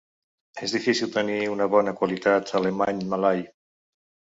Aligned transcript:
És 0.67 0.73
difícil 0.77 1.11
tenir 1.17 1.37
una 1.57 1.69
bona 1.75 1.95
qualitat 2.03 2.57
alemany-malai! 2.65 3.51